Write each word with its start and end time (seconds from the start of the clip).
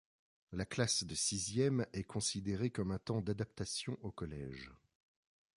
La 0.51 0.65
classe 0.65 1.03
de 1.03 1.13
sixième 1.13 1.85
est 1.93 2.05
considérée 2.05 2.71
comme 2.71 2.89
un 2.89 2.97
temps 2.97 3.21
d’adaptation 3.21 3.99
au 4.01 4.09
collège. 4.09 4.71